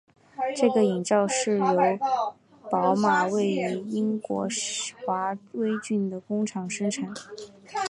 [0.55, 1.75] 这个引擎是由
[2.71, 4.47] 宝马位于英国
[5.05, 7.13] 华威郡的工厂生产。